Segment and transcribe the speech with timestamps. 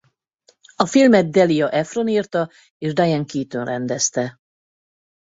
[0.75, 4.39] A filmet Delia Ephron írta és Diane Keaton rendezte.